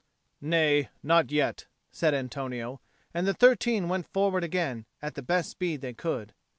[0.41, 2.81] "Nay, not yet," said Antonio;
[3.13, 6.33] and the thirteen went forward again at the best speed they could.